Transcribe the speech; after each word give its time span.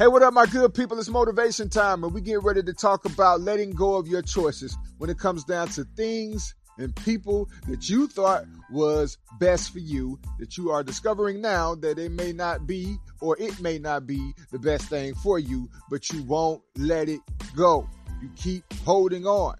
Hey, 0.00 0.06
what 0.06 0.22
up, 0.22 0.32
my 0.32 0.46
good 0.46 0.72
people? 0.72 0.98
It's 0.98 1.10
motivation 1.10 1.68
time, 1.68 2.04
and 2.04 2.14
we 2.14 2.22
get 2.22 2.42
ready 2.42 2.62
to 2.62 2.72
talk 2.72 3.04
about 3.04 3.42
letting 3.42 3.72
go 3.72 3.96
of 3.96 4.08
your 4.08 4.22
choices 4.22 4.74
when 4.96 5.10
it 5.10 5.18
comes 5.18 5.44
down 5.44 5.68
to 5.68 5.84
things 5.94 6.54
and 6.78 6.96
people 7.04 7.50
that 7.68 7.90
you 7.90 8.08
thought 8.08 8.46
was 8.70 9.18
best 9.38 9.70
for 9.70 9.78
you 9.78 10.18
that 10.38 10.56
you 10.56 10.70
are 10.70 10.82
discovering 10.82 11.42
now 11.42 11.74
that 11.74 11.98
it 11.98 12.12
may 12.12 12.32
not 12.32 12.66
be 12.66 12.96
or 13.20 13.38
it 13.38 13.60
may 13.60 13.78
not 13.78 14.06
be 14.06 14.32
the 14.50 14.58
best 14.58 14.86
thing 14.86 15.14
for 15.16 15.38
you, 15.38 15.68
but 15.90 16.08
you 16.08 16.22
won't 16.22 16.62
let 16.78 17.10
it 17.10 17.20
go. 17.54 17.86
You 18.22 18.30
keep 18.36 18.64
holding 18.86 19.26
on. 19.26 19.56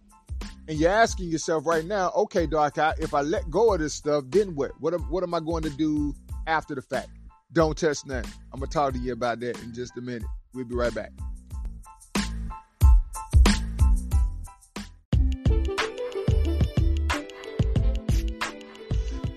And 0.69 0.79
you're 0.79 0.91
asking 0.91 1.29
yourself 1.29 1.67
right 1.67 1.85
now, 1.85 2.13
okay, 2.17 2.47
Dark 2.47 2.79
Eye, 2.79 2.95
if 2.99 3.13
I 3.13 3.21
let 3.21 3.51
go 3.51 3.75
of 3.75 3.81
this 3.81 3.93
stuff, 3.93 4.25
then 4.29 4.55
what? 4.55 4.71
What 4.81 4.95
am, 4.95 5.03
what 5.11 5.23
am 5.23 5.35
I 5.35 5.41
going 5.41 5.65
to 5.65 5.71
do 5.77 6.15
after 6.47 6.75
the 6.75 6.81
fact? 6.81 7.11
Don't 7.53 7.77
touch 7.77 8.07
nothing. 8.07 8.31
I'm 8.53 8.61
going 8.61 8.71
to 8.71 8.75
talk 8.75 8.93
to 8.93 8.99
you 9.01 9.13
about 9.13 9.41
that 9.41 9.61
in 9.63 9.75
just 9.75 9.97
a 9.97 10.01
minute. 10.01 10.23
We'll 10.53 10.65
be 10.65 10.75
right 10.75 10.95
back. 10.95 11.13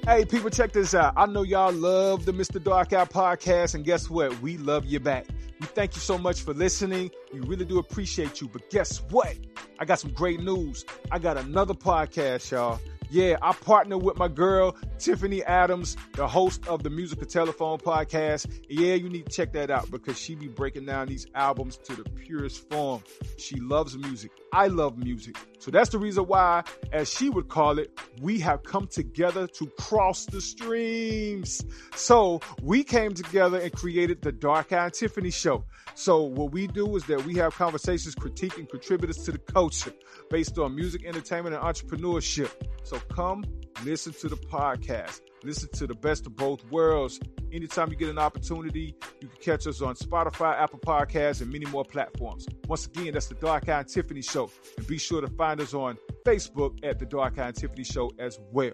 Hey, 0.05 0.25
people, 0.25 0.49
check 0.49 0.73
this 0.73 0.93
out. 0.93 1.13
I 1.15 1.25
know 1.27 1.43
y'all 1.43 1.71
love 1.71 2.25
the 2.25 2.33
Mr. 2.33 2.61
Dark 2.61 2.91
Eye 2.91 3.05
podcast, 3.05 3.73
and 3.73 3.85
guess 3.85 4.09
what? 4.09 4.37
We 4.41 4.57
love 4.57 4.85
you 4.85 4.99
back. 4.99 5.25
We 5.61 5.67
thank 5.67 5.95
you 5.95 6.01
so 6.01 6.17
much 6.17 6.41
for 6.41 6.53
listening. 6.53 7.09
We 7.31 7.39
really 7.39 7.63
do 7.63 7.79
appreciate 7.79 8.41
you. 8.41 8.49
But 8.49 8.69
guess 8.69 9.01
what? 9.09 9.33
I 9.79 9.85
got 9.85 9.99
some 9.99 10.11
great 10.11 10.41
news. 10.41 10.83
I 11.09 11.19
got 11.19 11.37
another 11.37 11.73
podcast, 11.73 12.51
y'all. 12.51 12.81
Yeah, 13.13 13.37
I 13.43 13.53
partner 13.53 13.99
with 13.99 14.17
my 14.17 14.27
girl, 14.27 14.75
Tiffany 14.97 15.43
Adams, 15.43 15.97
the 16.13 16.27
host 16.27 16.67
of 16.67 16.81
the 16.81 16.89
Musical 16.89 17.27
Telephone 17.27 17.77
podcast. 17.77 18.47
Yeah, 18.67 18.95
you 18.95 19.07
need 19.07 19.27
to 19.27 19.31
check 19.31 19.53
that 19.53 19.69
out 19.69 19.91
because 19.91 20.17
she 20.17 20.33
be 20.33 20.47
breaking 20.47 20.87
down 20.87 21.09
these 21.09 21.27
albums 21.35 21.77
to 21.83 21.95
the 21.95 22.05
purest 22.05 22.67
form. 22.71 23.03
She 23.37 23.59
loves 23.59 23.95
music. 23.95 24.31
I 24.51 24.65
love 24.65 24.97
music. 24.97 25.37
So 25.59 25.69
that's 25.69 25.91
the 25.91 25.99
reason 25.99 26.25
why, 26.25 26.63
as 26.91 27.07
she 27.07 27.29
would 27.29 27.49
call 27.49 27.77
it, 27.77 27.91
we 28.19 28.39
have 28.39 28.63
come 28.63 28.87
together 28.87 29.45
to 29.45 29.67
cross 29.79 30.25
the 30.25 30.41
streams. 30.41 31.63
So 31.95 32.41
we 32.63 32.83
came 32.83 33.13
together 33.13 33.59
and 33.59 33.71
created 33.71 34.23
the 34.23 34.31
Dark 34.31 34.73
Eye 34.73 34.89
Tiffany 34.89 35.29
Show. 35.29 35.65
So 35.93 36.23
what 36.23 36.51
we 36.51 36.65
do 36.65 36.95
is 36.95 37.03
that 37.05 37.23
we 37.25 37.35
have 37.35 37.53
conversations 37.53 38.15
critiquing 38.15 38.67
contributors 38.67 39.19
to 39.19 39.31
the 39.31 39.37
culture 39.37 39.93
based 40.31 40.57
on 40.57 40.75
music, 40.75 41.05
entertainment, 41.05 41.55
and 41.55 41.63
entrepreneurship. 41.63 42.49
So 42.83 42.99
come 43.09 43.43
listen 43.83 44.13
to 44.13 44.29
the 44.29 44.35
podcast. 44.35 45.21
Listen 45.43 45.69
to 45.73 45.87
the 45.87 45.95
best 45.95 46.25
of 46.25 46.35
both 46.35 46.63
worlds. 46.71 47.19
Anytime 47.51 47.89
you 47.89 47.95
get 47.95 48.09
an 48.09 48.17
opportunity, 48.17 48.95
you 49.21 49.27
can 49.27 49.37
catch 49.41 49.67
us 49.67 49.81
on 49.81 49.95
Spotify, 49.95 50.59
Apple 50.59 50.79
Podcasts, 50.79 51.41
and 51.41 51.51
many 51.51 51.65
more 51.65 51.83
platforms. 51.83 52.47
Once 52.67 52.87
again, 52.87 53.13
that's 53.13 53.27
the 53.27 53.35
Dark 53.35 53.69
Eye 53.69 53.79
and 53.79 53.87
Tiffany 53.87 54.21
Show. 54.21 54.49
And 54.77 54.87
be 54.87 54.97
sure 54.97 55.21
to 55.21 55.27
find 55.27 55.59
us 55.59 55.73
on 55.73 55.97
Facebook 56.25 56.83
at 56.83 56.97
the 56.97 57.05
Dark 57.05 57.37
Eye 57.37 57.47
and 57.47 57.55
Tiffany 57.55 57.83
Show 57.83 58.11
as 58.19 58.39
well. 58.51 58.73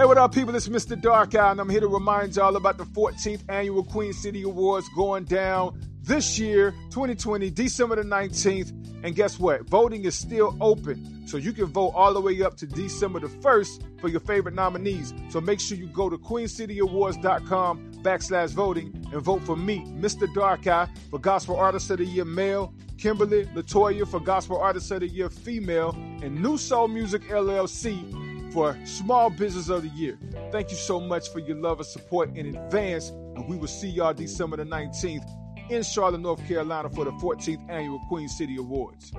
Hey, 0.00 0.06
what 0.06 0.16
up, 0.16 0.32
people? 0.32 0.56
It's 0.56 0.66
Mr. 0.66 0.98
Dark 0.98 1.34
Eye, 1.34 1.50
and 1.50 1.60
I'm 1.60 1.68
here 1.68 1.80
to 1.80 1.86
remind 1.86 2.34
y'all 2.34 2.56
about 2.56 2.78
the 2.78 2.84
14th 2.84 3.42
annual 3.50 3.84
Queen 3.84 4.14
City 4.14 4.44
Awards 4.44 4.88
going 4.96 5.24
down 5.24 5.78
this 6.00 6.38
year, 6.38 6.70
2020, 6.88 7.50
December 7.50 7.96
the 7.96 8.02
19th. 8.02 8.70
And 9.04 9.14
guess 9.14 9.38
what? 9.38 9.68
Voting 9.68 10.06
is 10.06 10.14
still 10.14 10.56
open. 10.58 11.28
So 11.28 11.36
you 11.36 11.52
can 11.52 11.66
vote 11.66 11.90
all 11.90 12.14
the 12.14 12.20
way 12.22 12.40
up 12.40 12.56
to 12.56 12.66
December 12.66 13.20
the 13.20 13.26
1st 13.26 14.00
for 14.00 14.08
your 14.08 14.20
favorite 14.20 14.54
nominees. 14.54 15.12
So 15.28 15.38
make 15.38 15.60
sure 15.60 15.76
you 15.76 15.86
go 15.88 16.08
to 16.08 16.16
queencityawards.com 16.16 17.92
backslash 18.02 18.54
voting 18.54 19.06
and 19.12 19.20
vote 19.20 19.42
for 19.42 19.54
me, 19.54 19.84
Mr. 19.98 20.32
Dark 20.32 20.66
Eye, 20.66 20.88
for 21.10 21.18
Gospel 21.18 21.56
Artist 21.56 21.90
of 21.90 21.98
the 21.98 22.06
Year 22.06 22.24
Male, 22.24 22.72
Kimberly 22.96 23.44
Latoya 23.48 24.08
for 24.08 24.18
Gospel 24.18 24.56
Artist 24.56 24.90
of 24.92 25.00
the 25.00 25.08
Year 25.08 25.28
Female, 25.28 25.90
and 26.22 26.40
New 26.40 26.56
Soul 26.56 26.88
Music 26.88 27.20
LLC 27.24 28.19
for 28.52 28.76
Small 28.84 29.30
Business 29.30 29.68
of 29.68 29.82
the 29.82 29.88
Year. 29.88 30.18
Thank 30.50 30.70
you 30.70 30.76
so 30.76 31.00
much 31.00 31.30
for 31.30 31.38
your 31.38 31.56
love 31.56 31.78
and 31.78 31.86
support 31.86 32.36
in 32.36 32.56
advance, 32.56 33.10
and 33.10 33.48
we 33.48 33.56
will 33.56 33.68
see 33.68 33.88
y'all 33.88 34.14
December 34.14 34.56
the 34.56 34.64
19th 34.64 35.24
in 35.70 35.82
Charlotte, 35.82 36.20
North 36.20 36.46
Carolina 36.46 36.90
for 36.90 37.04
the 37.04 37.12
14th 37.12 37.70
Annual 37.70 38.00
Queen 38.08 38.28
City 38.28 38.56
Awards. 38.56 39.12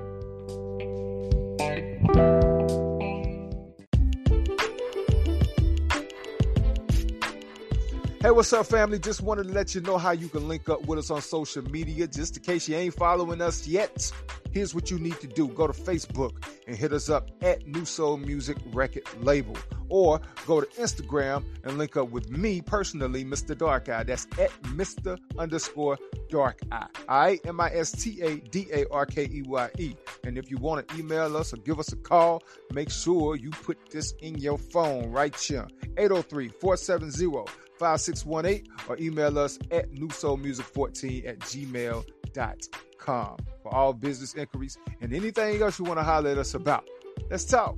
Hey, 8.22 8.30
what's 8.30 8.53
up, 8.53 8.68
family? 8.68 9.00
Just 9.00 9.22
wanted 9.22 9.47
to 9.47 9.50
let 9.50 9.74
you 9.74 9.81
know 9.81 9.97
how 9.97 10.12
you 10.12 10.28
can 10.30 10.47
link 10.47 10.70
up 10.70 10.86
with 10.86 11.00
us 11.00 11.09
on 11.09 11.22
social 11.22 11.64
media. 11.64 12.06
Just 12.06 12.38
in 12.38 12.44
case 12.44 12.70
you 12.70 12.75
ain't 12.75 12.94
following 12.94 13.41
us 13.41 13.66
yet, 13.66 14.12
here's 14.51 14.75
what 14.75 14.91
you 14.91 15.00
need 15.00 15.19
to 15.19 15.28
do 15.28 15.47
go 15.47 15.67
to 15.67 15.73
Facebook 15.73 16.44
and 16.67 16.75
hit 16.75 16.94
us 16.94 17.09
up 17.09 17.31
at 17.41 17.66
New 17.67 17.85
Soul 17.85 18.17
Music 18.17 18.57
Record 18.72 19.03
Label. 19.22 19.57
Or 19.89 20.22
go 20.47 20.62
to 20.62 20.67
Instagram 20.81 21.44
and 21.66 21.78
link 21.78 21.97
up 21.97 22.12
with 22.12 22.29
me 22.29 22.61
personally, 22.61 23.25
Mr. 23.25 23.57
Dark 23.57 23.90
Eye. 23.90 24.03
That's 24.03 24.25
at 24.40 24.51
Mr. 24.63 25.17
underscore 25.38 25.97
Dark 26.29 26.61
Eye. 26.72 26.88
I 27.09 27.40
M 27.45 27.59
I 27.59 27.72
S 27.73 27.91
T 27.91 28.22
A 28.22 28.38
D 28.38 28.67
A 28.72 28.85
R 28.90 29.06
K 29.06 29.23
E 29.29 29.41
Y 29.45 29.69
E. 29.79 29.94
And 30.23 30.38
if 30.38 30.50
you 30.50 30.57
want 30.57 30.88
to 30.88 30.97
email 30.97 31.35
us 31.35 31.53
or 31.53 31.57
give 31.57 31.78
us 31.79 31.91
a 31.91 31.97
call, 31.97 32.41
make 32.73 32.90
sure 32.90 33.35
you 33.35 33.50
put 33.50 33.78
this 33.90 34.13
in 34.22 34.38
your 34.38 34.57
phone 34.57 35.11
right 35.11 35.35
here 35.38 35.67
803 35.97 36.47
470 36.47 37.45
5618 37.78 38.63
or 38.88 38.97
email 39.00 39.40
us 39.40 39.57
at 39.72 39.91
newsoulmusic14 39.91 41.28
at 41.28 41.40
gmail.com 41.40 43.38
for 43.72 43.78
all 43.78 43.94
business 43.94 44.34
inquiries 44.34 44.78
and 45.02 45.14
anything 45.14 45.62
else 45.62 45.80
you 45.80 45.86
want 45.86 46.00
to 46.00 46.04
at 46.04 46.38
us 46.38 46.54
about. 46.54 46.88
Let's 47.30 47.46
talk. 47.46 47.78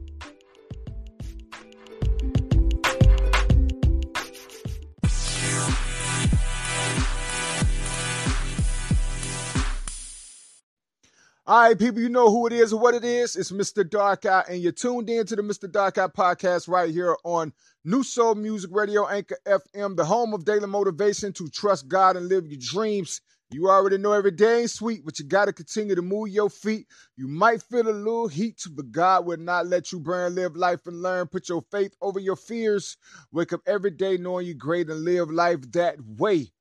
All 11.46 11.62
right, 11.62 11.78
people, 11.78 12.02
you 12.02 12.08
know 12.08 12.30
who 12.30 12.48
it 12.48 12.54
is 12.54 12.72
or 12.72 12.80
what 12.80 12.96
it 12.96 13.04
is. 13.04 13.36
It's 13.36 13.52
Mr. 13.52 13.88
Dark 13.88 14.26
Eye, 14.26 14.46
and 14.50 14.62
you're 14.62 14.72
tuned 14.72 15.10
in 15.10 15.26
to 15.26 15.36
the 15.36 15.42
Mr. 15.42 15.70
Dark 15.70 15.98
Eye 15.98 16.08
podcast 16.08 16.70
right 16.70 16.90
here 16.90 17.18
on 17.26 17.52
New 17.84 18.02
Soul 18.02 18.36
Music 18.36 18.70
Radio, 18.74 19.06
Anchor 19.06 19.38
FM, 19.46 19.98
the 19.98 20.06
home 20.06 20.34
of 20.34 20.46
daily 20.46 20.68
motivation 20.68 21.34
to 21.34 21.50
trust 21.50 21.90
God 21.90 22.16
and 22.16 22.30
live 22.30 22.48
your 22.48 22.62
dreams. 22.62 23.20
You 23.54 23.70
already 23.70 24.00
know 24.00 24.14
every 24.14 24.32
day 24.32 24.62
ain't 24.62 24.72
sweet, 24.72 25.06
but 25.06 25.20
you 25.20 25.26
got 25.26 25.46
to 25.46 25.54
continue 25.54 25.94
to 25.94 26.02
move 26.02 26.30
your 26.30 26.50
feet. 26.50 26.88
You 27.16 27.28
might 27.28 27.62
feel 27.62 27.88
a 27.88 27.92
little 27.92 28.28
heat, 28.28 28.64
but 28.72 28.92
God 28.92 29.28
will 29.28 29.38
not 29.38 29.68
let 29.68 29.92
you 29.92 30.00
burn. 30.00 30.34
Live 30.34 30.56
life 30.56 30.88
and 30.88 31.04
learn. 31.04 31.28
Put 31.28 31.50
your 31.50 31.62
faith 31.70 31.96
over 32.02 32.20
your 32.20 32.36
fears. 32.36 32.98
Wake 33.32 33.54
up 33.54 33.62
every 33.68 33.92
day 33.92 34.18
knowing 34.18 34.48
you're 34.48 34.56
great 34.56 34.90
and 34.90 35.06
live 35.06 35.30
life 35.30 35.72
that 35.74 35.98
way. 36.18 36.52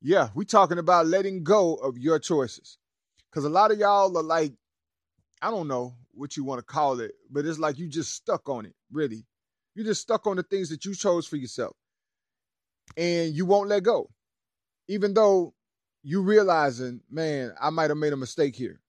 Yeah, 0.00 0.28
we 0.36 0.44
talking 0.44 0.78
about 0.78 1.06
letting 1.06 1.42
go 1.42 1.74
of 1.74 1.98
your 1.98 2.20
choices. 2.20 2.78
Because 3.28 3.44
a 3.44 3.50
lot 3.50 3.72
of 3.72 3.78
y'all 3.78 4.16
are 4.16 4.22
like, 4.22 4.52
I 5.42 5.50
don't 5.50 5.66
know 5.66 5.96
what 6.12 6.36
you 6.36 6.44
want 6.44 6.60
to 6.60 6.64
call 6.64 7.00
it, 7.00 7.10
but 7.28 7.44
it's 7.44 7.58
like 7.58 7.76
you 7.76 7.88
just 7.88 8.14
stuck 8.14 8.48
on 8.48 8.66
it, 8.66 8.74
really. 8.92 9.26
You're 9.74 9.84
just 9.86 10.02
stuck 10.02 10.28
on 10.28 10.36
the 10.36 10.44
things 10.44 10.68
that 10.68 10.84
you 10.84 10.94
chose 10.94 11.26
for 11.26 11.36
yourself. 11.36 11.76
And 12.96 13.34
you 13.34 13.46
won't 13.46 13.68
let 13.68 13.82
go. 13.82 14.10
Even 14.86 15.12
though 15.12 15.55
you 16.08 16.22
realizing, 16.22 17.00
man, 17.10 17.52
I 17.60 17.70
might 17.70 17.90
have 17.90 17.96
made 17.96 18.12
a 18.12 18.16
mistake 18.16 18.54
here, 18.54 18.80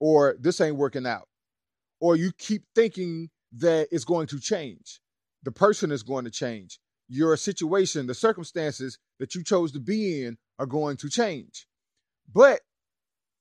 or 0.00 0.36
this 0.38 0.60
ain't 0.60 0.76
working 0.76 1.06
out. 1.06 1.26
Or 1.98 2.14
you 2.14 2.30
keep 2.36 2.64
thinking 2.74 3.30
that 3.56 3.88
it's 3.90 4.04
going 4.04 4.26
to 4.26 4.38
change. 4.38 5.00
The 5.44 5.50
person 5.50 5.90
is 5.90 6.02
going 6.02 6.26
to 6.26 6.30
change. 6.30 6.78
Your 7.08 7.38
situation, 7.38 8.06
the 8.06 8.14
circumstances 8.14 8.98
that 9.18 9.34
you 9.34 9.42
chose 9.42 9.72
to 9.72 9.80
be 9.80 10.26
in 10.26 10.36
are 10.58 10.66
going 10.66 10.98
to 10.98 11.08
change. 11.08 11.66
But 12.30 12.60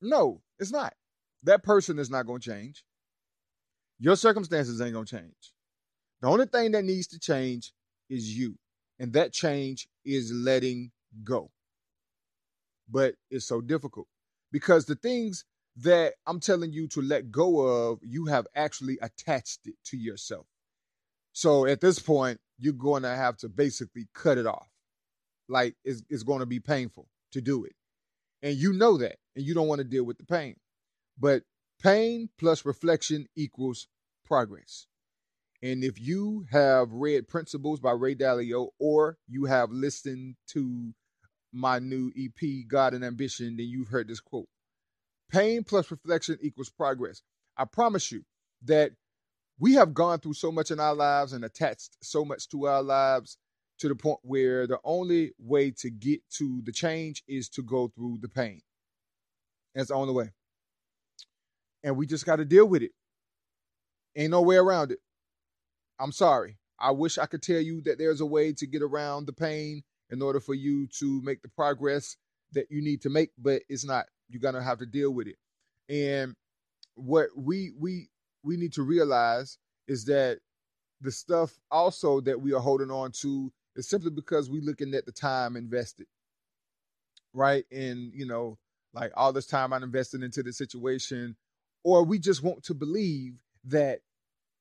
no, 0.02 0.42
it's 0.58 0.72
not. 0.72 0.94
That 1.44 1.64
person 1.64 2.00
is 2.00 2.10
not 2.10 2.28
going 2.28 2.40
to 2.40 2.50
change. 2.50 2.86
Your 4.00 4.16
circumstances 4.16 4.80
ain't 4.80 4.94
going 4.94 5.06
to 5.06 5.18
change. 5.18 5.54
The 6.22 6.30
only 6.30 6.46
thing 6.46 6.72
that 6.72 6.86
needs 6.86 7.08
to 7.08 7.20
change 7.20 7.74
is 8.10 8.38
you. 8.38 8.58
And 9.00 9.12
that 9.14 9.34
change 9.34 9.90
is 10.06 10.32
letting 10.32 10.92
go. 11.26 11.52
But 12.90 13.16
it's 13.30 13.48
so 13.48 13.62
difficult 13.62 14.08
because 14.52 14.86
the 14.86 14.96
things 14.96 15.46
that 15.78 16.14
I'm 16.26 16.40
telling 16.40 16.72
you 16.72 16.88
to 16.90 17.02
let 17.02 17.32
go 17.32 17.60
of, 17.60 18.00
you 18.02 18.26
have 18.26 18.48
actually 18.56 18.98
attached 19.02 19.60
it 19.66 19.76
to 19.86 19.98
yourself. 19.98 20.46
So 21.34 21.66
at 21.68 21.82
this 21.82 22.00
point, 22.00 22.40
you're 22.58 22.74
going 22.74 23.04
to 23.04 23.16
have 23.16 23.38
to 23.38 23.50
basically 23.50 24.08
cut 24.14 24.38
it 24.38 24.48
off. 24.48 24.68
Like 25.48 25.76
it's, 25.86 26.02
it's 26.10 26.24
going 26.24 26.40
to 26.40 26.46
be 26.46 26.60
painful 26.60 27.08
to 27.34 27.42
do 27.42 27.64
it. 27.64 27.74
And 28.42 28.56
you 28.56 28.74
know 28.74 28.98
that, 28.98 29.18
and 29.36 29.46
you 29.46 29.54
don't 29.54 29.68
want 29.68 29.80
to 29.80 29.86
deal 29.86 30.04
with 30.04 30.18
the 30.18 30.26
pain. 30.26 30.56
But 31.20 31.44
pain 31.82 32.30
plus 32.40 32.66
reflection 32.66 33.28
equals 33.36 33.88
progress. 34.26 34.88
And 35.62 35.84
if 35.84 36.00
you 36.00 36.46
have 36.52 36.92
read 36.92 37.28
Principles 37.28 37.80
by 37.80 37.92
Ray 37.92 38.16
Dalio 38.16 38.70
or 38.80 39.18
you 39.28 39.46
have 39.46 39.72
listened 39.72 40.36
to 40.50 40.94
my 41.58 41.80
new 41.80 42.12
EP, 42.18 42.68
God 42.68 42.94
and 42.94 43.04
Ambition, 43.04 43.58
then 43.58 43.68
you've 43.68 43.90
heard 43.90 44.08
this 44.08 44.20
quote 44.20 44.48
Pain 45.30 45.64
plus 45.64 45.92
reflection 45.92 46.38
equals 46.42 46.70
progress. 46.70 47.22
I 47.58 47.66
promise 47.66 48.12
you 48.12 48.24
that 48.66 48.92
we 49.60 49.74
have 49.74 49.94
gone 49.94 50.20
through 50.20 50.36
so 50.36 50.52
much 50.52 50.72
in 50.72 50.80
our 50.80 50.94
lives 50.94 51.34
and 51.34 51.44
attached 51.44 51.98
so 52.02 52.24
much 52.24 52.48
to 52.50 52.68
our 52.68 52.84
lives 52.84 53.38
to 53.80 53.88
the 53.88 53.96
point 53.96 54.20
where 54.22 54.68
the 54.68 54.80
only 54.84 55.32
way 55.38 55.72
to 55.72 55.90
get 55.90 56.22
to 56.38 56.62
the 56.64 56.72
change 56.72 57.24
is 57.28 57.50
to 57.50 57.62
go 57.62 57.88
through 57.88 58.20
the 58.22 58.30
pain. 58.30 58.62
That's 59.76 59.90
the 59.90 59.96
only 59.96 60.14
way. 60.14 60.32
And 61.84 61.98
we 61.98 62.08
just 62.08 62.26
got 62.26 62.38
to 62.38 62.46
deal 62.46 62.68
with 62.68 62.82
it. 62.82 62.92
Ain't 64.16 64.32
no 64.32 64.42
way 64.42 64.56
around 64.56 64.92
it. 64.92 65.00
I'm 66.00 66.12
sorry. 66.12 66.58
I 66.80 66.92
wish 66.92 67.18
I 67.18 67.26
could 67.26 67.42
tell 67.42 67.60
you 67.60 67.82
that 67.82 67.98
there's 67.98 68.22
a 68.22 68.26
way 68.26 68.54
to 68.54 68.68
get 68.68 68.82
around 68.82 69.26
the 69.26 69.34
pain 69.34 69.84
in 70.10 70.22
order 70.22 70.40
for 70.40 70.54
you 70.54 70.88
to 71.00 71.22
make 71.22 71.42
the 71.42 71.50
progress 71.50 72.18
that 72.54 72.68
you 72.70 72.82
need 72.82 73.02
to 73.02 73.10
make, 73.10 73.32
but 73.38 73.62
it's 73.70 73.86
not. 73.86 74.06
You're 74.30 74.42
gonna 74.42 74.64
have 74.64 74.80
to 74.80 74.86
deal 74.86 75.12
with 75.12 75.28
it. 75.28 75.38
And 75.90 76.36
what 76.96 77.30
we 77.36 77.72
we 77.80 78.10
we 78.44 78.58
need 78.58 78.74
to 78.74 78.84
realize 78.84 79.58
is 79.88 80.06
that 80.06 80.40
the 81.02 81.12
stuff 81.12 81.60
also 81.72 82.22
that 82.22 82.42
we 82.42 82.54
are 82.54 82.60
holding 82.60 82.92
on 82.92 83.12
to 83.12 83.52
is 83.76 83.88
simply 83.88 84.10
because 84.10 84.50
we're 84.50 84.62
looking 84.62 84.94
at 84.96 85.06
the 85.06 85.12
time 85.12 85.56
invested. 85.56 86.08
Right. 87.34 87.66
And 87.72 88.12
you 88.14 88.26
know, 88.26 88.58
like 88.94 89.12
all 89.16 89.32
this 89.32 89.46
time 89.46 89.74
I'm 89.74 89.84
invested 89.84 90.24
into 90.24 90.44
the 90.44 90.52
situation, 90.52 91.36
or 91.84 92.04
we 92.04 92.20
just 92.20 92.44
want 92.44 92.64
to 92.64 92.74
believe 92.74 93.36
that 93.66 94.00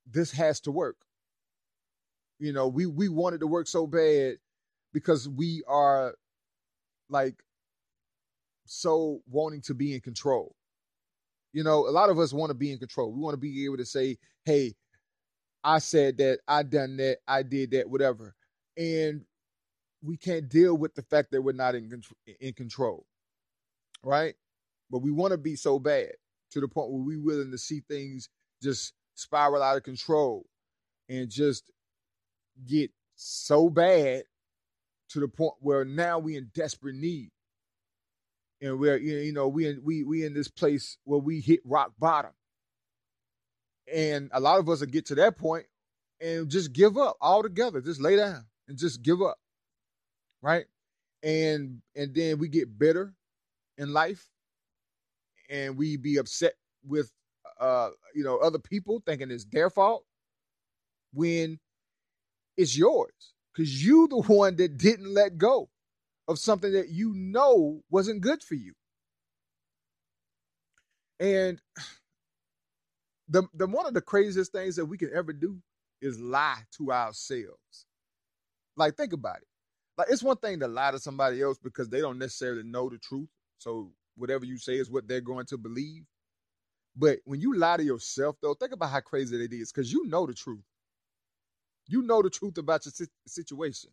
this 0.05 0.31
has 0.31 0.59
to 0.61 0.71
work. 0.71 0.97
You 2.39 2.53
know, 2.53 2.67
we 2.67 2.85
we 2.85 3.09
wanted 3.09 3.39
to 3.39 3.47
work 3.47 3.67
so 3.67 3.87
bad 3.87 4.37
because 4.93 5.27
we 5.27 5.63
are 5.67 6.15
like 7.09 7.35
so 8.65 9.21
wanting 9.27 9.61
to 9.61 9.73
be 9.73 9.93
in 9.93 10.01
control. 10.01 10.55
You 11.53 11.63
know, 11.63 11.87
a 11.87 11.91
lot 11.91 12.09
of 12.09 12.19
us 12.19 12.33
want 12.33 12.49
to 12.49 12.55
be 12.55 12.71
in 12.71 12.77
control. 12.77 13.11
We 13.11 13.21
want 13.21 13.33
to 13.33 13.39
be 13.39 13.65
able 13.65 13.77
to 13.77 13.85
say, 13.85 14.17
"Hey, 14.45 14.75
I 15.63 15.79
said 15.79 16.17
that, 16.17 16.39
I 16.47 16.63
done 16.63 16.97
that, 16.97 17.19
I 17.27 17.43
did 17.43 17.71
that, 17.71 17.89
whatever," 17.89 18.35
and 18.75 19.25
we 20.01 20.17
can't 20.17 20.47
deal 20.49 20.77
with 20.77 20.93
the 20.95 21.01
fact 21.03 21.31
that 21.31 21.41
we're 21.41 21.53
not 21.53 21.75
in 21.75 22.03
in 22.39 22.53
control, 22.53 23.05
right? 24.03 24.35
But 24.89 24.99
we 24.99 25.11
want 25.11 25.31
to 25.31 25.37
be 25.37 25.55
so 25.55 25.79
bad 25.79 26.11
to 26.51 26.61
the 26.61 26.67
point 26.67 26.91
where 26.91 27.01
we're 27.01 27.23
willing 27.23 27.51
to 27.51 27.57
see 27.57 27.81
things 27.81 28.29
just 28.61 28.93
spiral 29.15 29.63
out 29.63 29.77
of 29.77 29.83
control 29.83 30.45
and 31.09 31.29
just 31.29 31.71
get 32.65 32.91
so 33.15 33.69
bad 33.69 34.23
to 35.09 35.19
the 35.19 35.27
point 35.27 35.53
where 35.59 35.85
now 35.85 36.19
we 36.19 36.35
in 36.35 36.51
desperate 36.53 36.95
need. 36.95 37.29
And 38.61 38.79
we're 38.79 38.97
you 38.97 39.33
know 39.33 39.47
we 39.47 39.67
in 39.67 39.81
we 39.83 40.03
we 40.03 40.25
in 40.25 40.33
this 40.33 40.47
place 40.47 40.97
where 41.03 41.19
we 41.19 41.39
hit 41.39 41.59
rock 41.63 41.93
bottom. 41.99 42.31
And 43.93 44.29
a 44.33 44.39
lot 44.39 44.59
of 44.59 44.67
us 44.67 44.79
will 44.79 44.87
get 44.87 45.05
to 45.07 45.15
that 45.15 45.37
point 45.37 45.65
and 46.19 46.49
just 46.49 46.73
give 46.73 46.97
up 46.97 47.17
altogether. 47.21 47.81
Just 47.81 48.01
lay 48.01 48.15
down 48.15 48.45
and 48.67 48.77
just 48.77 49.03
give 49.03 49.21
up. 49.21 49.37
Right? 50.41 50.65
And 51.21 51.81
and 51.95 52.15
then 52.15 52.39
we 52.39 52.47
get 52.47 52.79
bitter 52.79 53.13
in 53.77 53.93
life 53.93 54.27
and 55.49 55.77
we 55.77 55.97
be 55.97 56.17
upset 56.17 56.53
with 56.85 57.11
uh 57.59 57.89
you 58.13 58.23
know 58.23 58.37
other 58.37 58.59
people 58.59 59.01
thinking 59.05 59.31
it's 59.31 59.45
their 59.45 59.69
fault 59.69 60.03
when 61.13 61.59
it's 62.57 62.77
yours 62.77 63.33
because 63.57 63.83
you 63.83 64.07
the 64.07 64.17
one 64.17 64.55
that 64.57 64.77
didn't 64.77 65.11
let 65.11 65.39
go 65.39 65.67
of 66.27 66.37
something 66.37 66.71
that 66.73 66.89
you 66.89 67.13
know 67.15 67.81
wasn't 67.89 68.21
good 68.21 68.43
for 68.43 68.53
you. 68.53 68.73
And 71.19 71.59
the, 73.27 73.43
the 73.55 73.65
one 73.65 73.87
of 73.87 73.95
the 73.95 74.01
craziest 74.01 74.51
things 74.51 74.75
that 74.75 74.85
we 74.85 74.97
can 74.97 75.11
ever 75.15 75.33
do 75.33 75.57
is 76.01 76.19
lie 76.19 76.59
to 76.77 76.91
ourselves. 76.91 77.87
Like, 78.75 78.95
think 78.95 79.13
about 79.13 79.37
it. 79.37 79.47
Like, 79.97 80.09
it's 80.11 80.21
one 80.21 80.37
thing 80.37 80.59
to 80.59 80.67
lie 80.67 80.91
to 80.91 80.99
somebody 80.99 81.41
else 81.41 81.57
because 81.57 81.89
they 81.89 81.99
don't 81.99 82.19
necessarily 82.19 82.63
know 82.63 82.89
the 82.89 82.99
truth. 82.99 83.29
So, 83.57 83.91
whatever 84.15 84.45
you 84.45 84.59
say 84.59 84.75
is 84.75 84.91
what 84.91 85.07
they're 85.07 85.21
going 85.21 85.47
to 85.47 85.57
believe. 85.57 86.03
But 86.95 87.19
when 87.25 87.41
you 87.41 87.55
lie 87.55 87.77
to 87.77 87.83
yourself, 87.83 88.37
though, 88.41 88.53
think 88.53 88.73
about 88.73 88.91
how 88.91 88.99
crazy 88.99 89.43
it 89.43 89.53
is 89.53 89.71
because 89.71 89.91
you 89.91 90.05
know 90.07 90.27
the 90.27 90.33
truth. 90.35 90.61
You 91.87 92.01
know 92.03 92.21
the 92.21 92.29
truth 92.29 92.57
about 92.57 92.85
your 92.85 93.07
situation. 93.27 93.91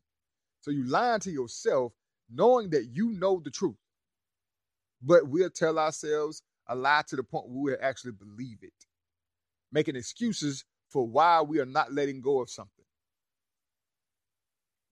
So 0.61 0.71
you 0.71 0.85
lying 0.85 1.21
to 1.21 1.31
yourself, 1.31 1.93
knowing 2.31 2.71
that 2.71 2.87
you 2.93 3.11
know 3.13 3.41
the 3.45 3.51
truth. 3.51 3.77
But 5.03 5.29
we'll 5.29 5.51
tell 5.51 5.79
ourselves 5.79 6.43
a 6.69 6.75
lie 6.75 7.03
to 7.09 7.17
the 7.17 7.23
point 7.23 7.47
where 7.49 7.77
we'll 7.77 7.77
actually 7.89 8.13
believe 8.13 8.59
it, 8.63 8.73
making 9.73 9.97
excuses 9.97 10.65
for 10.91 11.07
why 11.07 11.43
we 11.43 11.61
are 11.61 11.67
not 11.67 11.93
letting 11.93 12.21
go 12.23 12.41
of 12.41 12.51
something. 12.51 12.85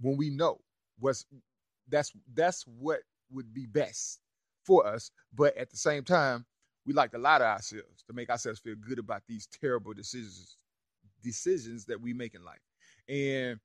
When 0.00 0.16
we 0.16 0.30
know 0.30 0.60
what's 0.98 1.24
that's 1.88 2.12
that's 2.34 2.64
what 2.66 3.00
would 3.30 3.54
be 3.54 3.66
best 3.66 4.20
for 4.64 4.86
us, 4.86 5.10
but 5.34 5.56
at 5.56 5.70
the 5.70 5.76
same 5.76 6.04
time, 6.04 6.44
we 6.86 6.92
like 6.92 7.12
to 7.12 7.18
lie 7.18 7.38
to 7.38 7.44
ourselves 7.44 8.02
to 8.06 8.12
make 8.12 8.30
ourselves 8.30 8.60
feel 8.60 8.76
good 8.76 8.98
about 8.98 9.22
these 9.28 9.48
terrible 9.60 9.94
decisions 9.94 10.56
decisions 11.22 11.86
that 11.86 12.00
we 12.00 12.12
make 12.12 12.34
in 12.34 12.44
life. 12.44 12.60
And 13.08 13.58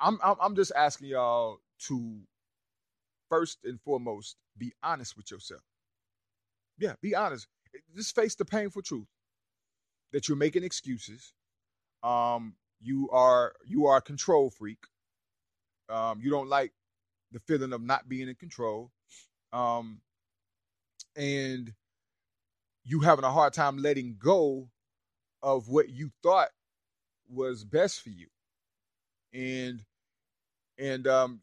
I'm, 0.00 0.18
I'm 0.22 0.36
I'm 0.40 0.56
just 0.56 0.72
asking 0.76 1.08
y'all 1.08 1.58
to 1.88 2.20
first 3.28 3.58
and 3.64 3.80
foremost 3.80 4.36
be 4.58 4.72
honest 4.82 5.16
with 5.16 5.30
yourself. 5.30 5.62
Yeah, 6.78 6.94
be 7.00 7.14
honest. 7.14 7.46
Just 7.96 8.14
face 8.14 8.34
the 8.34 8.44
painful 8.44 8.82
truth 8.82 9.06
that 10.12 10.28
you're 10.28 10.36
making 10.36 10.64
excuses. 10.64 11.32
Um, 12.02 12.54
you 12.80 13.08
are 13.10 13.54
you 13.66 13.86
are 13.86 13.98
a 13.98 14.02
control 14.02 14.50
freak. 14.50 14.78
Um, 15.88 16.20
you 16.22 16.30
don't 16.30 16.48
like 16.48 16.72
the 17.32 17.40
feeling 17.40 17.72
of 17.72 17.82
not 17.82 18.08
being 18.08 18.28
in 18.28 18.34
control. 18.34 18.90
Um, 19.52 20.00
and 21.16 21.72
you 22.84 23.00
having 23.00 23.24
a 23.24 23.30
hard 23.30 23.52
time 23.52 23.78
letting 23.78 24.16
go 24.18 24.68
of 25.42 25.68
what 25.68 25.88
you 25.88 26.10
thought 26.22 26.48
was 27.32 27.64
best 27.64 28.02
for 28.02 28.10
you. 28.10 28.28
And 29.34 29.82
and 30.78 31.06
um 31.06 31.40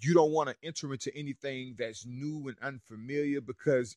you 0.00 0.14
don't 0.14 0.32
want 0.32 0.48
to 0.48 0.56
enter 0.62 0.92
into 0.92 1.14
anything 1.16 1.74
that's 1.78 2.06
new 2.06 2.48
and 2.48 2.56
unfamiliar 2.62 3.40
because 3.40 3.96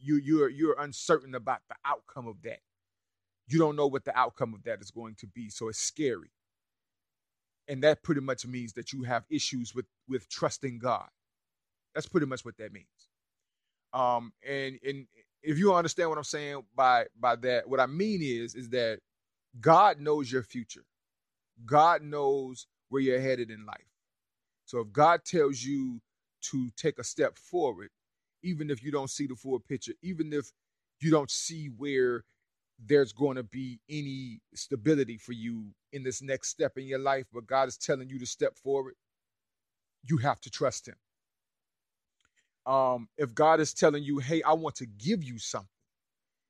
you 0.00 0.16
you're 0.16 0.48
you're 0.48 0.76
uncertain 0.78 1.34
about 1.34 1.60
the 1.68 1.76
outcome 1.84 2.26
of 2.26 2.42
that. 2.42 2.60
You 3.48 3.58
don't 3.58 3.76
know 3.76 3.86
what 3.86 4.04
the 4.04 4.16
outcome 4.18 4.54
of 4.54 4.64
that 4.64 4.80
is 4.80 4.90
going 4.90 5.16
to 5.20 5.26
be 5.26 5.50
so 5.50 5.68
it's 5.68 5.78
scary. 5.78 6.30
And 7.68 7.82
that 7.84 8.02
pretty 8.02 8.20
much 8.20 8.46
means 8.46 8.72
that 8.74 8.92
you 8.92 9.04
have 9.04 9.24
issues 9.30 9.74
with 9.74 9.86
with 10.08 10.28
trusting 10.28 10.78
god. 10.78 11.08
That's 11.94 12.08
pretty 12.08 12.26
much 12.26 12.44
what 12.44 12.56
that 12.58 12.72
means. 12.72 12.86
Um 13.92 14.32
and 14.46 14.78
and 14.86 15.06
if 15.42 15.58
you 15.58 15.74
understand 15.74 16.08
what 16.08 16.18
i'm 16.18 16.24
saying 16.24 16.62
by 16.74 17.06
by 17.18 17.36
that 17.36 17.68
what 17.68 17.80
i 17.80 17.86
mean 17.86 18.20
is 18.22 18.54
is 18.54 18.68
that 18.70 19.00
God 19.60 20.00
knows 20.00 20.30
your 20.30 20.42
future. 20.42 20.84
God 21.66 22.02
knows 22.02 22.66
where 22.88 23.02
you're 23.02 23.20
headed 23.20 23.50
in 23.50 23.64
life. 23.66 23.86
So 24.64 24.80
if 24.80 24.92
God 24.92 25.24
tells 25.24 25.62
you 25.62 26.00
to 26.50 26.70
take 26.76 26.98
a 26.98 27.04
step 27.04 27.36
forward, 27.38 27.90
even 28.42 28.70
if 28.70 28.82
you 28.82 28.90
don't 28.90 29.10
see 29.10 29.26
the 29.26 29.36
full 29.36 29.60
picture, 29.60 29.92
even 30.02 30.32
if 30.32 30.50
you 31.00 31.10
don't 31.10 31.30
see 31.30 31.68
where 31.76 32.24
there's 32.84 33.12
going 33.12 33.36
to 33.36 33.42
be 33.42 33.80
any 33.88 34.40
stability 34.54 35.16
for 35.18 35.32
you 35.32 35.66
in 35.92 36.02
this 36.02 36.22
next 36.22 36.48
step 36.48 36.78
in 36.78 36.86
your 36.86 36.98
life, 36.98 37.26
but 37.32 37.46
God 37.46 37.68
is 37.68 37.76
telling 37.76 38.08
you 38.08 38.18
to 38.18 38.26
step 38.26 38.56
forward, 38.56 38.94
you 40.04 40.16
have 40.18 40.40
to 40.40 40.50
trust 40.50 40.88
Him. 40.88 40.96
Um, 42.66 43.08
if 43.18 43.34
God 43.34 43.60
is 43.60 43.74
telling 43.74 44.02
you, 44.02 44.18
hey, 44.18 44.42
I 44.42 44.54
want 44.54 44.76
to 44.76 44.86
give 44.86 45.22
you 45.22 45.38
something, 45.38 45.68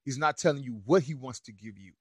He's 0.05 0.19
not 0.19 0.39
telling 0.39 0.63
you 0.63 0.81
what 0.85 1.03
He 1.03 1.15
wants 1.15 1.41
to 1.41 1.53
give 1.53 1.79
you 1.79 1.93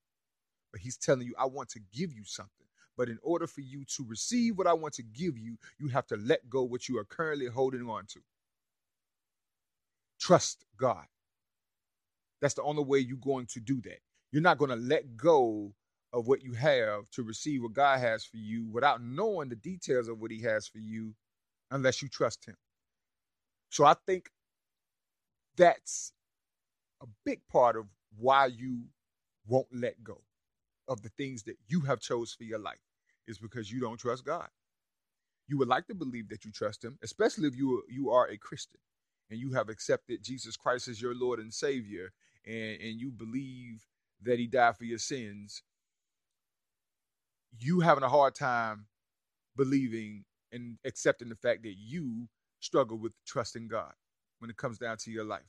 but 0.72 0.80
he's 0.80 0.96
telling 0.96 1.26
you, 1.26 1.34
I 1.38 1.46
want 1.46 1.68
to 1.70 1.80
give 1.92 2.12
you 2.12 2.24
something. 2.24 2.66
But 2.96 3.08
in 3.08 3.18
order 3.22 3.46
for 3.46 3.60
you 3.60 3.84
to 3.96 4.04
receive 4.06 4.58
what 4.58 4.66
I 4.66 4.72
want 4.72 4.94
to 4.94 5.02
give 5.02 5.38
you, 5.38 5.58
you 5.78 5.88
have 5.88 6.06
to 6.08 6.16
let 6.16 6.48
go 6.50 6.62
what 6.62 6.88
you 6.88 6.98
are 6.98 7.04
currently 7.04 7.46
holding 7.46 7.88
on 7.88 8.06
to. 8.08 8.20
Trust 10.20 10.64
God. 10.78 11.04
That's 12.40 12.54
the 12.54 12.62
only 12.62 12.84
way 12.84 12.98
you're 12.98 13.16
going 13.18 13.46
to 13.46 13.60
do 13.60 13.80
that. 13.82 14.00
You're 14.32 14.42
not 14.42 14.58
going 14.58 14.70
to 14.70 14.76
let 14.76 15.16
go 15.16 15.72
of 16.12 16.26
what 16.26 16.42
you 16.42 16.52
have 16.52 17.08
to 17.10 17.22
receive 17.22 17.62
what 17.62 17.72
God 17.72 18.00
has 18.00 18.24
for 18.24 18.36
you 18.36 18.68
without 18.70 19.02
knowing 19.02 19.48
the 19.48 19.56
details 19.56 20.08
of 20.08 20.20
what 20.20 20.30
He 20.30 20.42
has 20.42 20.66
for 20.68 20.78
you 20.78 21.14
unless 21.70 22.02
you 22.02 22.08
trust 22.08 22.44
Him. 22.46 22.56
So 23.70 23.84
I 23.84 23.94
think 24.06 24.30
that's 25.56 26.12
a 27.02 27.06
big 27.24 27.40
part 27.50 27.76
of 27.76 27.86
why 28.18 28.46
you 28.46 28.82
won't 29.46 29.68
let 29.72 30.02
go 30.04 30.20
of 30.88 31.02
the 31.02 31.10
things 31.10 31.42
that 31.44 31.56
you 31.68 31.80
have 31.82 32.00
chose 32.00 32.32
for 32.32 32.44
your 32.44 32.58
life 32.58 32.80
is 33.26 33.38
because 33.38 33.70
you 33.70 33.80
don't 33.80 33.98
trust 33.98 34.24
God. 34.24 34.48
You 35.48 35.58
would 35.58 35.68
like 35.68 35.86
to 35.88 35.94
believe 35.94 36.28
that 36.28 36.44
you 36.44 36.52
trust 36.52 36.84
him, 36.84 36.98
especially 37.02 37.48
if 37.48 37.56
you 37.56 37.82
you 37.88 38.10
are 38.10 38.28
a 38.28 38.38
Christian 38.38 38.80
and 39.30 39.40
you 39.40 39.52
have 39.52 39.68
accepted 39.68 40.22
Jesus 40.22 40.56
Christ 40.56 40.88
as 40.88 41.00
your 41.00 41.14
Lord 41.14 41.38
and 41.40 41.52
Savior 41.52 42.12
and, 42.46 42.80
and 42.80 43.00
you 43.00 43.10
believe 43.10 43.84
that 44.22 44.38
he 44.38 44.46
died 44.46 44.76
for 44.76 44.84
your 44.84 44.98
sins. 44.98 45.62
You 47.58 47.80
having 47.80 48.04
a 48.04 48.08
hard 48.08 48.34
time 48.34 48.86
believing 49.56 50.24
and 50.52 50.78
accepting 50.84 51.28
the 51.28 51.36
fact 51.36 51.62
that 51.62 51.74
you 51.76 52.28
struggle 52.60 52.98
with 52.98 53.12
trusting 53.26 53.68
God 53.68 53.92
when 54.38 54.50
it 54.50 54.56
comes 54.56 54.78
down 54.78 54.96
to 54.98 55.10
your 55.10 55.24
life. 55.24 55.42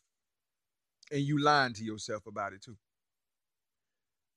And 1.12 1.22
you 1.22 1.40
lying 1.42 1.74
to 1.74 1.84
yourself 1.84 2.25
about 2.25 2.54
it 2.54 2.62
too. 2.62 2.78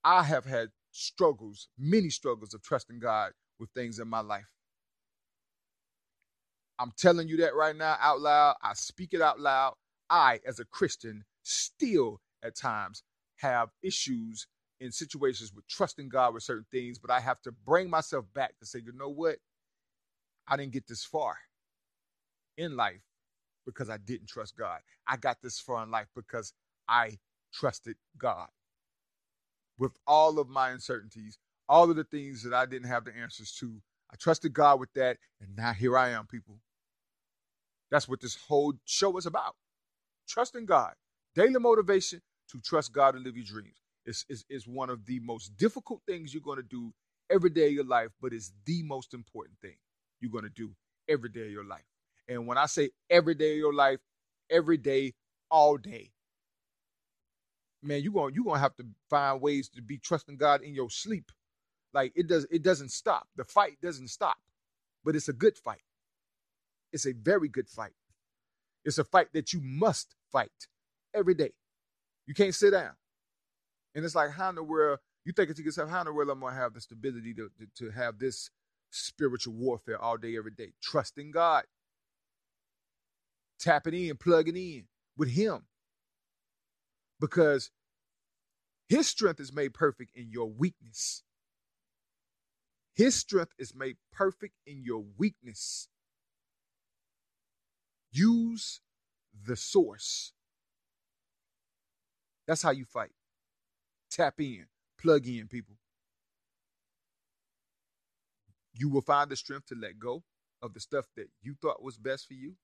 I 0.05 0.23
have 0.23 0.45
had 0.45 0.69
struggles, 0.97 1.69
many 1.79 2.11
struggles 2.11 2.55
of 2.55 2.63
trusting 2.63 3.01
God 3.01 3.33
with 3.61 3.71
things 3.73 3.99
in 4.01 4.09
my 4.09 4.21
life. 4.21 4.47
I'm 6.81 6.93
telling 6.99 7.29
you 7.29 7.39
that 7.39 7.57
right 7.57 7.77
now 7.77 7.97
out 8.01 8.21
loud. 8.21 8.57
I 8.63 8.75
speak 8.75 9.15
it 9.15 9.23
out 9.23 9.41
loud. 9.41 9.75
I, 10.11 10.41
as 10.47 10.61
a 10.61 10.67
Christian, 10.67 11.25
still 11.45 12.21
at 12.45 12.57
times 12.57 13.03
have 13.39 13.71
issues 13.83 14.47
in 14.81 14.93
situations 14.93 15.53
with 15.55 15.67
trusting 15.69 16.11
God 16.11 16.35
with 16.35 16.45
certain 16.45 16.67
things, 16.73 16.99
but 16.99 17.11
I 17.11 17.21
have 17.21 17.43
to 17.43 17.53
bring 17.67 17.91
myself 17.91 18.27
back 18.35 18.59
to 18.61 18.67
say, 18.67 18.81
you 18.85 18.93
know 18.95 19.11
what? 19.11 19.39
I 20.49 20.57
didn't 20.57 20.73
get 20.73 20.87
this 20.89 21.05
far 21.05 21.37
in 22.59 22.77
life 22.77 23.03
because 23.67 23.91
I 23.91 23.99
didn't 23.99 24.29
trust 24.29 24.57
God. 24.57 24.81
I 25.09 25.17
got 25.19 25.39
this 25.43 25.61
far 25.61 25.83
in 25.85 25.91
life 25.91 26.09
because 26.17 26.53
I 26.89 27.19
trusted 27.55 27.97
God. 28.19 28.49
With 29.79 29.93
all 30.07 30.39
of 30.39 30.49
my 30.49 30.71
uncertainties, 30.71 31.39
all 31.69 31.91
of 31.91 31.97
the 31.97 32.05
things 32.05 32.43
that 32.45 32.55
I 32.55 32.67
didn't 32.67 32.89
have 32.89 33.05
the 33.05 33.17
answers 33.17 33.53
to, 33.61 33.81
I 34.13 34.17
trusted 34.17 34.53
God 34.53 34.81
with 34.81 34.93
that. 34.95 35.19
And 35.41 35.57
now 35.57 35.73
here 35.73 35.99
I 35.99 36.11
am, 36.11 36.27
people. 36.27 36.61
That's 37.91 38.09
what 38.09 38.21
this 38.21 38.37
whole 38.49 38.75
show 38.85 39.17
is 39.19 39.27
about. 39.27 39.55
Trusting 40.29 40.67
God. 40.67 40.95
Daily 41.35 41.59
motivation 41.61 42.21
to 42.51 42.61
trust 42.61 42.93
God 42.93 43.15
and 43.15 43.25
live 43.25 43.37
your 43.37 43.45
dreams. 43.45 43.77
Is, 44.07 44.25
is, 44.29 44.45
is 44.49 44.67
one 44.69 44.89
of 44.91 45.05
the 45.07 45.19
most 45.21 45.57
difficult 45.57 46.01
things 46.07 46.33
you're 46.33 46.43
going 46.43 46.59
to 46.59 46.63
do 46.63 46.93
every 47.29 47.51
day 47.51 47.67
of 47.67 47.73
your 47.73 47.85
life, 47.85 48.11
but 48.23 48.33
it's 48.33 48.53
the 48.65 48.83
most 48.85 49.15
important 49.15 49.59
thing 49.61 49.77
you're 50.21 50.31
going 50.31 50.45
to 50.45 50.51
do 50.51 50.71
every 51.09 51.29
day 51.29 51.47
of 51.47 51.51
your 51.51 51.65
life. 51.65 51.85
And 52.29 52.47
when 52.47 52.57
I 52.57 52.67
say 52.67 52.91
every 53.11 53.35
day 53.35 53.53
of 53.53 53.59
your 53.59 53.75
life, 53.75 53.99
every 54.51 54.77
day, 54.77 55.15
all 55.51 55.77
day, 55.77 56.13
man, 57.87 58.03
you're 58.03 58.13
going 58.13 58.35
you're 58.35 58.55
to 58.55 58.61
have 58.61 58.77
to 58.77 58.87
find 59.11 59.41
ways 59.41 59.69
to 59.71 59.83
be 59.83 59.99
trusting 59.99 60.37
God 60.37 60.63
in 60.63 60.75
your 60.75 60.91
sleep. 60.91 61.31
Like 61.95 62.13
it 62.17 62.27
does 62.27 62.47
it 62.51 62.63
doesn't 62.63 62.91
stop. 62.91 63.29
The 63.37 63.45
fight 63.45 63.79
doesn't 63.83 64.09
stop. 64.09 64.37
But 65.05 65.17
it's 65.17 65.29
a 65.29 65.33
good 65.33 65.57
fight. 65.59 65.83
It's 66.93 67.07
a 67.07 67.13
very 67.13 67.49
good 67.49 67.69
fight. 67.69 67.95
It's 68.85 68.99
a 68.99 69.05
fight 69.05 69.29
that 69.35 69.53
you 69.53 69.61
must 69.63 70.15
fight 70.33 70.69
every 71.15 71.35
day. 71.35 71.53
You 72.27 72.35
can't 72.35 72.55
sit 72.55 72.73
down. 72.73 72.93
And 73.95 74.05
it's 74.05 74.15
like, 74.15 74.31
how 74.33 74.51
in 74.51 74.57
the 74.57 74.63
world, 74.63 74.99
you 75.25 75.33
think 75.33 75.55
to 75.55 75.63
yourself, 75.63 75.91
how 75.91 76.01
in 76.01 76.07
the 76.07 76.13
world 76.13 76.31
am 76.31 76.45
I 76.45 76.55
have 76.55 76.75
the 76.75 76.81
stability 76.81 77.35
to, 77.35 77.51
to, 77.59 77.87
to 77.87 77.91
have 77.93 78.19
this 78.19 78.51
spiritual 78.91 79.55
warfare 79.55 80.01
all 80.01 80.17
day, 80.17 80.37
every 80.37 80.53
day? 80.53 80.73
Trusting 80.83 81.31
God 81.33 81.65
tapping 83.59 83.95
in, 83.95 84.17
plugging 84.17 84.57
in 84.57 84.85
with 85.17 85.31
Him. 85.31 85.63
Because 87.21 87.71
His 88.89 89.09
strength 89.09 89.41
is 89.41 89.53
made 89.53 89.75
perfect 89.75 90.13
in 90.17 90.31
your 90.31 90.51
weakness. 90.51 91.23
His 92.95 93.15
strength 93.15 93.53
is 93.59 93.75
made 93.75 93.97
perfect 94.13 94.55
in 94.67 94.83
your 94.85 95.05
weakness. 95.19 95.89
Use 98.13 98.81
the 99.47 99.57
source. 99.57 100.33
That's 102.47 102.63
how 102.63 102.71
you 102.71 102.85
fight. 102.85 103.11
Tap 104.11 104.41
in, 104.41 104.67
plug 105.01 105.27
in, 105.27 105.49
people. 105.49 105.77
You 108.75 108.89
will 108.89 109.03
find 109.03 109.31
the 109.31 109.37
strength 109.37 109.67
to 109.67 109.75
let 109.75 109.99
go 109.99 110.23
of 110.63 110.75
the 110.75 110.81
stuff 110.81 111.07
that 111.17 111.29
you 111.43 111.57
thought 111.61 111.83
was 111.83 111.99
best 111.99 112.27
for 112.29 112.35
you 112.35 112.55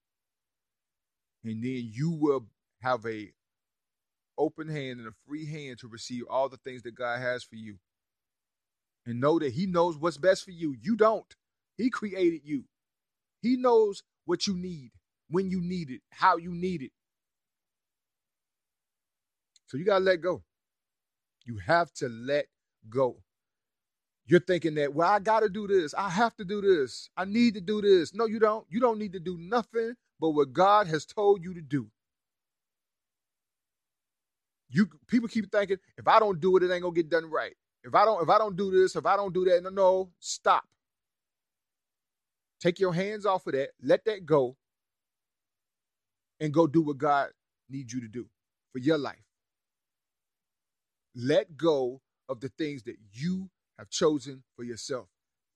and 1.43 1.63
then 1.63 1.89
you 1.91 2.11
will 2.11 2.45
have 2.81 3.05
a 3.05 3.31
open 4.37 4.67
hand 4.67 4.99
and 4.99 5.07
a 5.07 5.13
free 5.27 5.45
hand 5.45 5.79
to 5.79 5.87
receive 5.87 6.23
all 6.29 6.49
the 6.49 6.57
things 6.57 6.83
that 6.83 6.95
God 6.95 7.19
has 7.21 7.43
for 7.43 7.55
you. 7.55 7.77
And 9.05 9.19
know 9.19 9.39
that 9.39 9.53
he 9.53 9.65
knows 9.65 9.97
what's 9.97 10.17
best 10.17 10.45
for 10.45 10.51
you. 10.51 10.75
You 10.81 10.95
don't. 10.95 11.35
He 11.77 11.89
created 11.89 12.41
you. 12.45 12.65
He 13.41 13.57
knows 13.57 14.03
what 14.25 14.47
you 14.47 14.55
need, 14.55 14.91
when 15.29 15.49
you 15.49 15.61
need 15.61 15.89
it, 15.89 16.01
how 16.11 16.37
you 16.37 16.51
need 16.51 16.81
it. 16.81 16.91
So 19.67 19.77
you 19.77 19.85
got 19.85 19.99
to 19.99 20.05
let 20.05 20.21
go. 20.21 20.43
You 21.45 21.57
have 21.65 21.91
to 21.95 22.07
let 22.09 22.45
go. 22.89 23.17
You're 24.25 24.39
thinking 24.39 24.75
that, 24.75 24.93
well, 24.93 25.09
I 25.09 25.19
got 25.19 25.41
to 25.41 25.49
do 25.49 25.67
this. 25.67 25.93
I 25.93 26.09
have 26.09 26.35
to 26.37 26.45
do 26.45 26.61
this. 26.61 27.09
I 27.17 27.25
need 27.25 27.55
to 27.55 27.61
do 27.61 27.81
this. 27.81 28.13
No, 28.13 28.25
you 28.25 28.39
don't. 28.39 28.65
You 28.69 28.79
don't 28.79 28.99
need 28.99 29.13
to 29.13 29.19
do 29.19 29.37
nothing 29.37 29.95
but 30.19 30.29
what 30.31 30.53
God 30.53 30.87
has 30.87 31.05
told 31.05 31.43
you 31.43 31.53
to 31.53 31.61
do. 31.61 31.87
You 34.73 34.89
people 35.07 35.29
keep 35.29 35.51
thinking, 35.51 35.77
if 35.97 36.07
I 36.09 36.19
don't 36.19 36.41
do 36.41 36.57
it, 36.57 36.63
it 36.63 36.71
ain't 36.71 36.83
gonna 36.83 36.95
get 36.95 37.09
done 37.09 37.31
right. 37.31 37.55
If 37.85 37.95
I 37.95 38.05
don't, 38.05 38.23
if 38.23 38.29
I 38.29 38.39
don't 38.39 38.57
do 38.57 38.71
this, 38.71 38.97
if 38.97 39.07
I 39.07 39.17
don't 39.17 39.33
do 39.33 39.45
that, 39.45 39.63
no, 39.63 39.71
no, 39.71 40.11
stop. 40.19 40.65
Take 42.61 42.79
your 42.79 42.93
hands 42.93 43.25
off 43.25 43.47
of 43.47 43.53
that, 43.53 43.71
let 43.83 44.05
that 44.05 44.25
go, 44.25 44.57
and 46.41 46.53
go 46.53 46.67
do 46.67 46.81
what 46.81 46.99
God 46.99 47.29
needs 47.69 47.93
you 47.93 48.01
to 48.01 48.09
do 48.09 48.27
for 48.73 48.79
your 48.79 48.99
life. 48.99 49.23
Let 51.15 51.57
go 51.57 52.01
of 52.29 52.41
the 52.41 52.49
things 52.49 52.83
that 52.83 52.97
you 53.13 53.49
have 53.79 53.89
chosen 53.89 54.43
for 54.55 54.63
yourself. 54.63 55.07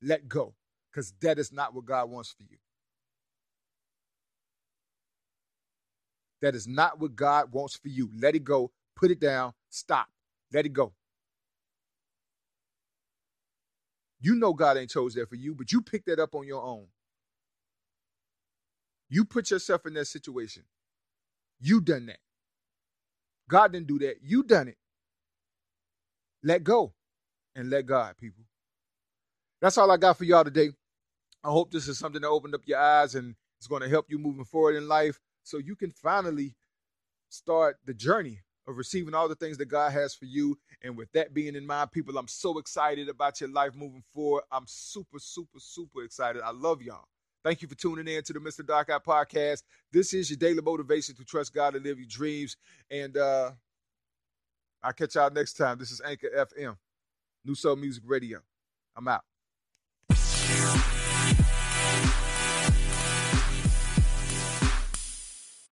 Let 0.02 0.30
go, 0.30 0.56
because 0.92 1.14
that 1.22 1.40
is 1.40 1.54
not 1.54 1.76
what 1.76 1.86
God 1.86 2.12
wants 2.12 2.32
for 2.32 2.44
you. 2.44 2.58
That 6.42 6.56
is 6.56 6.68
not 6.68 7.00
what 7.00 7.16
God 7.16 7.52
wants 7.54 7.78
for 7.78 7.90
you. 7.90 8.12
Let 8.20 8.36
it 8.36 8.46
go. 8.46 8.72
Put 8.98 9.12
it 9.12 9.22
down. 9.22 9.54
Stop. 9.70 10.08
Let 10.54 10.68
it 10.68 10.74
go. 10.74 10.94
You 14.22 14.36
know 14.36 14.54
God 14.54 14.78
ain't 14.78 14.92
chose 14.92 15.16
that 15.16 15.30
for 15.30 15.36
you, 15.36 15.56
but 15.56 15.72
you 15.72 15.82
picked 15.82 16.08
that 16.08 16.20
up 16.20 16.36
on 16.36 16.48
your 16.48 16.64
own. 16.64 16.88
You 19.10 19.26
put 19.26 19.52
yourself 19.52 19.86
in 19.86 19.94
that 19.96 20.06
situation. 20.08 20.64
You 21.60 21.82
done 21.82 22.08
that. 22.08 22.20
God 23.50 23.74
didn't 23.74 23.88
do 23.88 24.00
that. 24.00 24.18
You 24.24 24.44
done 24.44 24.70
it. 24.70 24.78
Let 26.44 26.64
go 26.64 26.94
and 27.56 27.70
let 27.70 27.86
God, 27.86 28.16
people. 28.18 28.46
That's 29.62 29.78
all 29.78 29.92
I 29.92 29.98
got 29.98 30.18
for 30.18 30.26
y'all 30.26 30.44
today. 30.46 30.70
I 31.44 31.50
hope 31.50 31.72
this 31.72 31.88
is 31.88 32.00
something 32.00 32.22
that 32.22 32.30
opened 32.30 32.56
up 32.56 32.62
your 32.66 32.80
eyes 32.80 33.16
and 33.16 33.36
it's 33.60 33.68
going 33.68 33.84
to 33.84 33.90
help 33.90 34.08
you 34.10 34.20
moving 34.20 34.46
forward 34.46 34.76
in 34.76 34.88
life 34.88 35.20
so 35.44 35.58
you 35.58 35.76
can 35.76 35.92
finally 35.92 36.56
start 37.30 37.78
the 37.86 37.94
journey 37.94 38.42
of 38.68 38.78
receiving 38.78 39.14
all 39.14 39.30
the 39.30 39.36
things 39.36 39.58
that 39.58 39.68
God 39.68 39.92
has 39.94 40.14
for 40.14 40.26
you. 40.26 40.58
And 40.84 40.98
with 40.98 41.12
that 41.14 41.34
being 41.34 41.56
in 41.56 41.66
mind, 41.66 41.92
people, 41.92 42.18
I'm 42.18 42.28
so 42.28 42.58
excited 42.60 43.10
about 43.10 43.40
your 43.40 43.50
life 43.50 43.76
moving 43.76 44.04
forward. 44.14 44.44
I'm 44.52 44.66
super, 44.68 45.20
super, 45.20 45.60
super 45.60 46.04
excited. 46.04 46.42
I 46.44 46.52
love 46.52 46.82
y'all. 46.82 47.06
Thank 47.44 47.62
you 47.62 47.68
for 47.68 47.76
tuning 47.76 48.08
in 48.14 48.24
to 48.24 48.34
the 48.34 48.40
Mr. 48.40 48.66
Dark 48.66 48.90
Eye 48.90 49.00
Podcast. 49.00 49.64
This 49.92 50.14
is 50.14 50.30
your 50.30 50.38
daily 50.38 50.62
motivation 50.62 51.16
to 51.16 51.24
trust 51.24 51.54
God 51.54 51.76
and 51.76 51.86
live 51.86 51.98
your 51.98 52.08
dreams. 52.10 52.58
And 52.92 53.16
uh 53.16 53.52
I'll 54.84 54.94
catch 54.94 55.16
y'all 55.16 55.32
next 55.32 55.54
time. 55.54 55.78
This 55.78 55.92
is 55.92 56.02
Anchor 56.06 56.30
FM, 56.38 56.76
New 57.44 57.56
Soul 57.56 57.78
Music 57.78 58.04
Radio. 58.06 58.40
I'm 58.96 59.08
out. 59.08 59.24